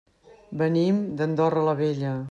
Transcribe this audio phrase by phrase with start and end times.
[0.61, 2.21] Venim d'Andorra la Vella.